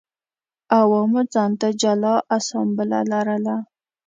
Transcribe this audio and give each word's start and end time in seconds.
عوامو 0.77 1.21
ځان 1.33 1.51
ته 1.59 1.67
جلا 1.81 2.15
اسامبله 2.37 2.99
لرله. 3.11 3.55